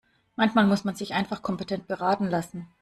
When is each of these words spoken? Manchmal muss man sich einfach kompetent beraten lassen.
Manchmal 0.35 0.65
muss 0.65 0.83
man 0.83 0.95
sich 0.95 1.13
einfach 1.13 1.43
kompetent 1.43 1.85
beraten 1.85 2.25
lassen. 2.25 2.67